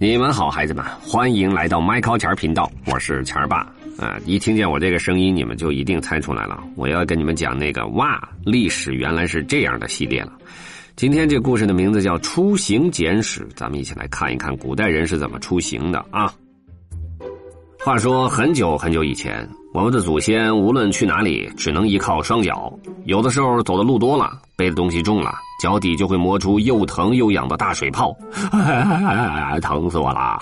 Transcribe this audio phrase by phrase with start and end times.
[0.00, 3.66] 你们好，孩子们，欢迎来到麦考钱频道，我是钱爸。
[3.98, 10.32] 啊，一听见我这个声音，你们就一定猜出来了，我要跟你们讲那个哇，历史原来是这样的系列了。
[10.94, 16.32] 今天这故事的名字叫《出行简史》，咱们一起来看一看古代人是怎么出行的啊。
[17.88, 22.70] 话说很久很久以前，我们的祖先无论去哪里，只能依靠双脚，
[23.06, 25.32] 有的时候走的路多了，背的东西重了。
[25.62, 28.14] 脚底就会磨出又疼又痒的大水泡，
[29.62, 30.38] 疼死我了！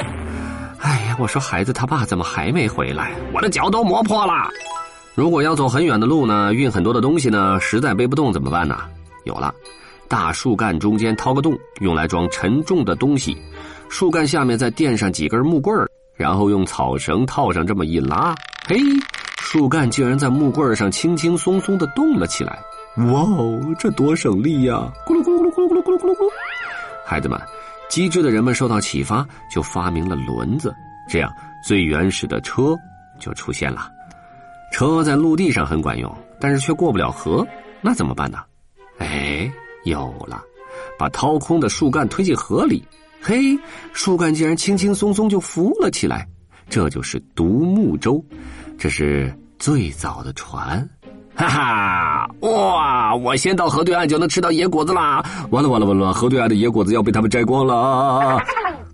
[0.81, 3.13] 哎呀，我说孩子他爸怎么还没回来？
[3.33, 4.33] 我的脚都磨破了。
[5.15, 8.77] 如果要走很远的路呢，运很多的东西呢，实在背不动怎么办呢？
[9.23, 9.55] 有了，
[10.09, 13.39] 大树干中间掏个洞，用来装沉重的东西。
[13.89, 18.35] 树干下面再垫上几根木棍儿，然后用草绳套上，这么一拉，
[18.67, 18.77] 嘿，
[19.39, 22.59] 树干竟然在木棍上轻轻松松的动了起来。
[23.13, 24.91] 哇哦，这多省力呀！
[25.07, 26.31] 咕噜咕噜咕噜咕噜咕噜咕噜咕噜。
[27.05, 27.39] 孩子们，
[27.91, 30.75] 机智的人们受到启发，就发明了轮子，
[31.07, 31.31] 这样
[31.63, 32.75] 最原始的车
[33.21, 33.91] 就出现了。
[34.73, 37.47] 车在陆地上很管用，但是却过不了河，
[37.83, 38.39] 那怎么办呢？
[38.99, 39.53] 哎，
[39.85, 40.43] 有了，
[40.99, 42.83] 把掏空的树干推进河里，
[43.29, 43.59] 嘿，
[43.93, 46.25] 树干竟然轻轻松松就浮了起来，
[46.69, 48.25] 这就是独木舟，
[48.79, 50.89] 这是最早的船。
[51.35, 52.31] 哈哈！
[52.43, 55.25] 哇，我先到河对岸就能吃到野果子啦！
[55.51, 58.41] 完了完了完了，河对岸的野果子要被他们摘光了。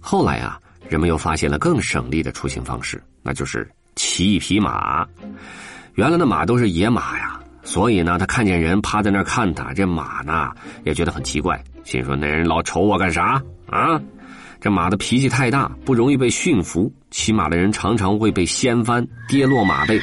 [0.00, 5.06] 后来啊，人们又发现了更省力的出行方式，那就是骑一匹马。
[5.96, 10.52] 原来的马都是野马呀，所以呢，他看见人趴在那儿看他，这马呢
[10.84, 14.00] 也觉得很奇怪，心说那人老瞅我干啥啊？
[14.62, 20.00] 这马的脾气太大，不容易被驯服，骑马的人常常会被掀翻，跌落马背。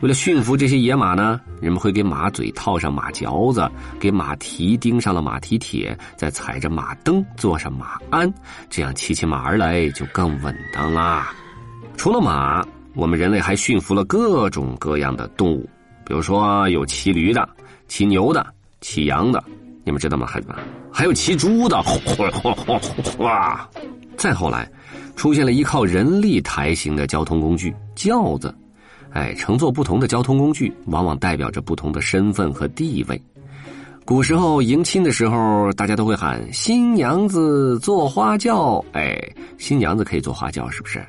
[0.00, 3.68] 为了驯服这些野马呢，人们会给马嘴套上马嚼子，
[3.98, 8.32] 给马蹄钉上了马蹄铁，再踩着马蹬，坐上马鞍，
[8.70, 11.34] 这样骑起马儿来就更稳当啦。
[11.96, 15.68] 除了马，我们人类还驯服了各种各样的动物，
[16.06, 17.48] 比如说有骑驴的、
[17.88, 18.46] 骑牛的、
[18.80, 19.42] 骑羊的，
[19.82, 20.56] 你们知道吗，孩子们？
[20.92, 21.80] 还有骑猪的，
[23.18, 23.68] 哇！
[24.18, 24.68] 再后来，
[25.16, 28.54] 出现了依靠人力抬行的交通工具——轿子。
[29.10, 33.18] 哎，乘坐不同的交通工具，往往代表着不同的身份和地位。
[34.04, 38.84] 古时候迎亲的时候，大家都会喊“新娘子坐花轿”。
[38.92, 39.18] 哎，
[39.56, 41.00] 新娘子可以坐花轿，是不是？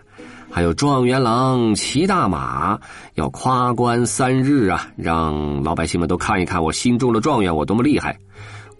[0.52, 2.80] 还有状元郎骑大马，
[3.16, 8.18] 要夸官三日啊，让老百姓们都看一看我心中的状元，我多么厉害。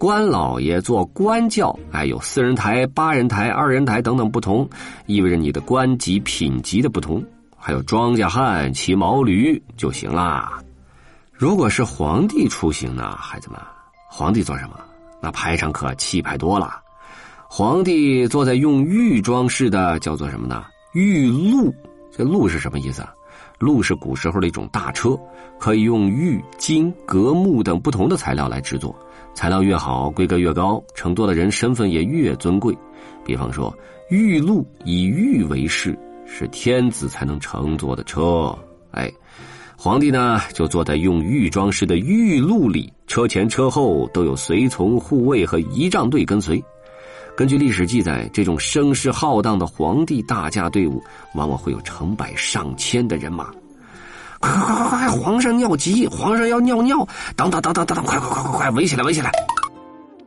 [0.00, 4.66] 官老爷坐官轿，哎，有四人台、八人台、二人台等等不同，
[5.04, 7.22] 意味着你的官级品级的不同。
[7.54, 10.58] 还有庄稼汉骑毛驴就行啦。
[11.34, 13.60] 如果是皇帝出行呢，孩子们，
[14.08, 14.80] 皇帝做什么？
[15.20, 16.80] 那排场可气派多了。
[17.46, 20.64] 皇帝坐在用玉装饰的，叫做什么呢？
[20.94, 21.70] 玉鹿。
[22.10, 23.12] 这鹿是什么意思啊？
[23.58, 25.14] 鹿是古时候的一种大车，
[25.58, 28.98] 可以用玉、金、革、木等不同的材料来制作。
[29.34, 32.76] 材料越好，规格越高，乘坐的人身份也越尊贵。
[33.24, 33.74] 比方说，
[34.10, 35.98] 玉露以玉为饰。
[36.32, 38.56] 是天子才能乘坐的车，
[38.92, 39.12] 哎，
[39.76, 46.62] 皇帝呢就坐在用玉装饰的玉露里，车前车后都有随从、护卫和仪仗队跟随。
[47.36, 51.02] 根据历史记载，这种声势浩荡的皇帝大驾队伍，
[51.34, 53.50] 往往会有成百上千的人马。
[54.40, 55.08] 快快快快！
[55.08, 57.06] 皇上尿急，皇上要尿尿！
[57.36, 58.04] 等等等等等等！
[58.04, 58.70] 快快快快快！
[58.70, 59.30] 围起来围起来！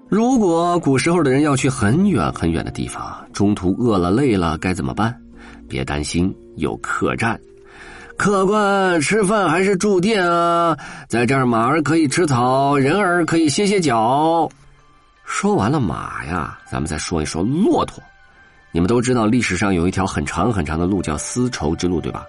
[0.07, 5.19] 如果古时候的人要去很远很远的地方，中途饿了累了，该怎么办？
[5.67, 7.39] 别担心，有客栈。
[8.15, 10.77] 客官吃饭还是住店啊？
[11.09, 14.47] 在这儿，马儿可以吃草，人儿可以歇歇脚。
[15.25, 18.03] 说完了马呀，咱们再说一说骆驼。
[18.71, 22.23] 你们都知道，历史上有一条很长很长的路叫丝绸之路，对吧？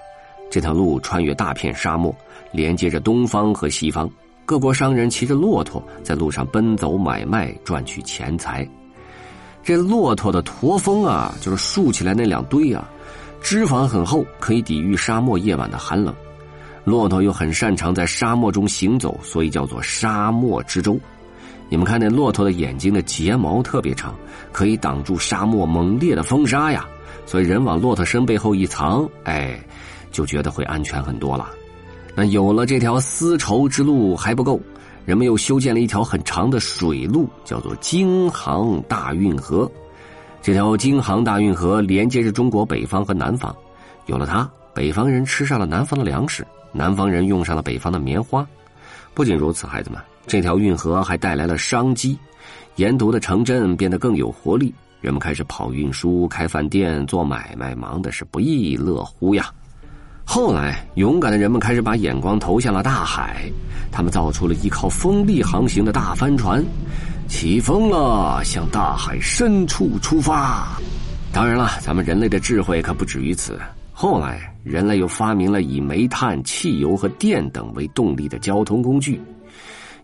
[0.55, 2.15] 这条路穿越大片沙漠，
[2.53, 4.09] 连接着东方和西方。
[4.45, 8.65] 各国商人骑着骆驼在路上奔走买卖，赚取钱财。
[9.65, 12.89] 这骆驼的驼峰啊，就是竖起来那两堆啊。
[13.41, 16.15] 脂肪很厚，可以抵御沙漠夜晚的寒冷。
[16.85, 20.97] 骆驼又很擅长在沙漠中行走，所以叫做沙漠之舟。
[21.69, 24.15] 你们看那骆驼的眼睛的睫毛特别长，
[24.53, 26.87] 可以挡住沙漠猛烈的风沙呀。
[27.27, 29.59] 所以人往骆驼身背后一藏，哎，
[30.15, 31.51] 就觉得会安全很多了。
[32.15, 34.59] 那有了这条丝绸之路还不够，
[35.05, 39.71] 人们又修建了一条很长的水路，叫做京杭大运河。
[40.41, 43.55] 这条京杭大运河连接着中国北方和南方，
[44.07, 48.47] 有了它，北方人吃上了南方的粮食，南方人用上了北方的棉花。
[49.13, 52.17] 不仅如此，孩子们，这条运河还带来了商机，
[52.77, 59.51] 沿途的城镇变得更有活力，人们开始跑运输、开饭店、做买卖，忙的是不亦乐乎呀。
[60.25, 63.43] 后来，勇敢的人们开始把眼光投向了大海，
[63.93, 66.65] 他们造出了依靠风力航行的大帆船，
[67.29, 70.67] 起风了，向大海深处出发。
[71.33, 73.61] 当然了，咱们人类的智慧可不止于此。
[73.93, 79.21] 后来，人类又发明了以煤炭、汽油和电等为动力的交通工具。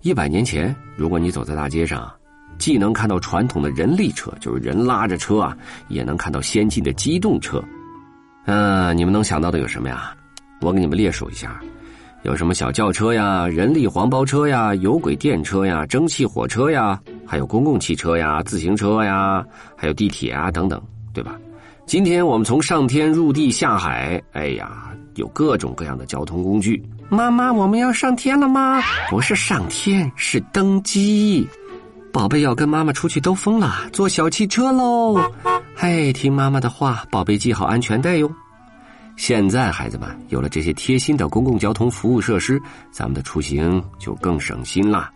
[0.02, 2.08] 一百年前，如果你走在大街上，
[2.56, 5.56] 既能看到传统的人力车，就是人拉着车啊，
[5.88, 7.60] 也能看到先进的机动车。
[8.46, 10.14] 嗯，你们能想到的有什么呀？
[10.60, 11.60] 我给你们列数一下，
[12.22, 19.44] 有什么小轿车呀、人力黄包车呀、有轨电车呀、蒸汽火车呀，还有公共汽车呀、自行车呀，
[19.76, 20.82] 还有地铁啊等等，
[21.14, 21.38] 对吧？
[21.86, 26.82] 今天我们从上天入地下海，哎呀，有各种各样的交通工具。
[27.08, 28.80] 妈妈，我们要上天了吗？
[29.08, 31.48] 不是上天，是登机。
[32.12, 35.16] 宝贝要跟妈妈出去兜风了，坐小汽车喽！
[35.76, 38.30] 嘿，听妈妈的话，宝贝系好安全带哟。
[39.16, 42.60] 现在孩子们有了这些贴心的公共交通服务设施，
[42.90, 45.10] 咱们的出行就更省心啦。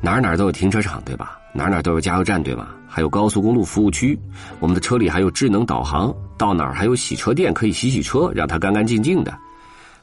[0.00, 1.36] 哪哪都有停车场，对吧？
[1.52, 2.68] 哪哪都有加油站，对吧？
[2.88, 4.16] 还有高速公路服务区，
[4.60, 9.36] 我们的车里还有智能导航，到哪儿还有洗车店可以洗洗车，让它干干净净的。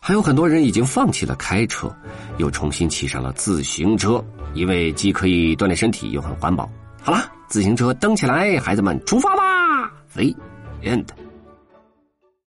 [0.04, 1.96] 还有很多人已经放弃了开车，
[2.40, 4.20] 又重新骑上了自行车，
[4.56, 6.68] 因为既可以锻炼身体，又很环保。
[7.04, 10.24] 好了，自行车蹬起来，孩子们出发吧！The
[10.82, 11.06] end。